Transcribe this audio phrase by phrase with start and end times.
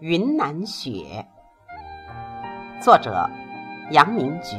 [0.00, 1.26] 云南雪，
[2.82, 3.30] 作者
[3.92, 4.54] 杨明菊。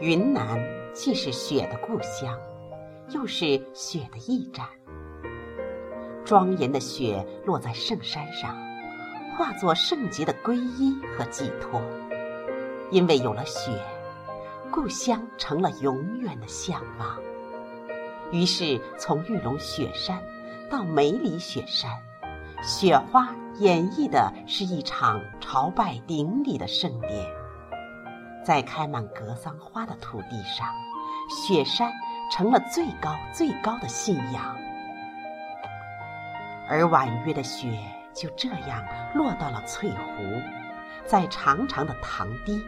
[0.00, 0.58] 云南
[0.94, 2.34] 既是雪的故乡。
[3.14, 4.66] 又是雪的驿站，
[6.24, 8.58] 庄严的雪落在圣山上，
[9.36, 11.80] 化作圣洁的皈依和寄托。
[12.90, 13.80] 因为有了雪，
[14.68, 17.16] 故乡成了永远的向往。
[18.32, 20.20] 于是，从玉龙雪山
[20.68, 21.92] 到梅里雪山，
[22.64, 27.24] 雪花演绎的是一场朝拜顶礼的盛典。
[28.44, 30.66] 在开满格桑花的土地上，
[31.30, 31.92] 雪山。
[32.30, 34.56] 成了最高最高的信仰，
[36.68, 37.78] 而婉约的雪
[38.12, 40.22] 就这样落到了翠湖，
[41.06, 42.60] 在长长的塘堤，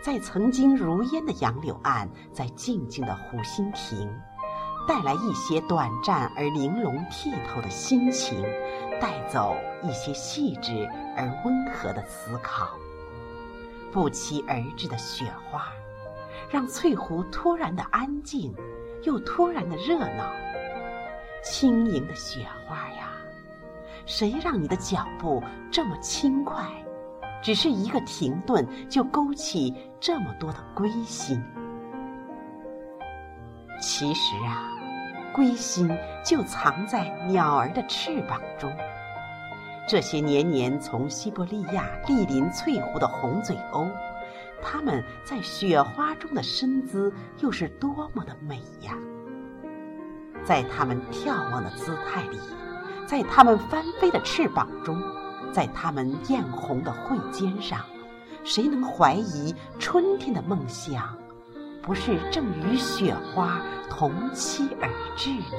[0.00, 4.10] 在曾经如烟的杨柳岸，在静静的湖心亭，
[4.88, 8.42] 带来一些短暂而玲珑剔透的心情，
[9.00, 12.70] 带走一些细致而温和的思考。
[13.92, 15.66] 不期而至的雪花，
[16.48, 18.54] 让翠湖突然的安静。
[19.04, 20.32] 又突然的热闹，
[21.42, 23.10] 轻盈的雪花呀，
[24.06, 26.64] 谁让你的脚步这么轻快？
[27.42, 31.42] 只是一个停顿，就勾起这么多的归心。
[33.80, 34.68] 其实啊，
[35.32, 35.90] 归心
[36.22, 38.70] 就藏在鸟儿的翅膀中。
[39.88, 43.90] 这些年年从西伯利亚莅临翠湖的红嘴鸥。
[44.62, 48.96] 它们在雪花中的身姿又是多么的美呀！
[50.44, 52.38] 在它们眺望的姿态里，
[53.06, 55.00] 在它们翻飞的翅膀中，
[55.52, 57.80] 在它们艳红的喙尖上，
[58.42, 61.14] 谁能怀疑春天的梦想
[61.82, 63.60] 不是正与雪花
[63.90, 65.58] 同期而至呢？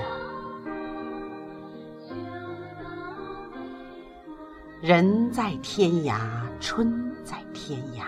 [4.82, 6.20] 人在天涯，
[6.60, 8.06] 春在天涯。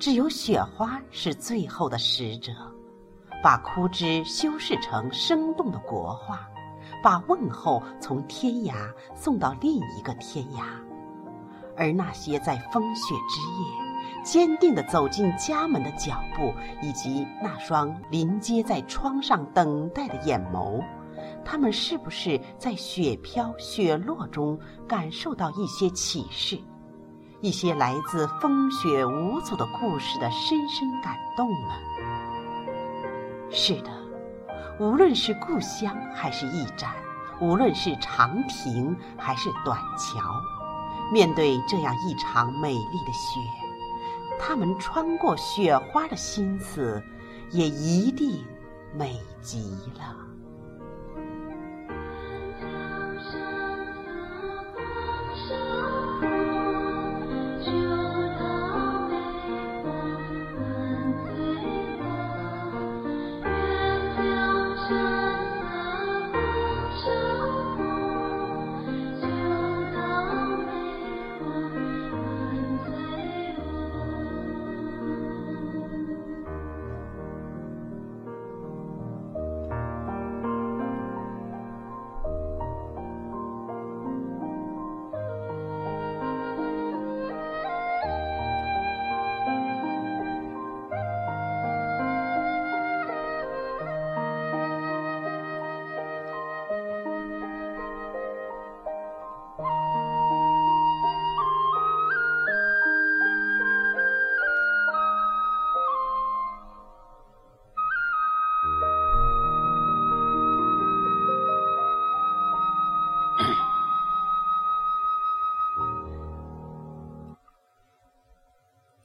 [0.00, 2.50] 只有雪花是最后的使者，
[3.42, 6.40] 把枯枝修饰成生动的国画，
[7.02, 8.72] 把问候从天涯
[9.14, 10.62] 送到另一个天涯。
[11.76, 20.82] 而那些在风雪之夜坚定地走进家门的脚步，以及那双临接在窗上等待的眼眸，
[21.44, 24.58] 他们是不是在雪飘雪落中
[24.88, 26.58] 感受到一些启示？
[27.40, 31.68] 一些来自风雪无阻的故事的深深感动呢？
[33.50, 33.90] 是的，
[34.78, 36.92] 无论是故乡还是驿站，
[37.40, 40.20] 无论是长亭还是短桥，
[41.10, 43.40] 面对这样一场美丽的雪，
[44.38, 47.02] 他们穿过雪花的心思，
[47.50, 48.44] 也一定
[48.94, 49.58] 美极
[49.98, 50.29] 了。